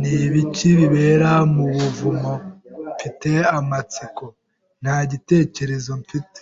[0.00, 2.34] "Ni ibiki bibera mu buvumo?
[2.94, 4.24] Mfite amatsiko."
[4.82, 6.40] "Nta gitekerezo mfite."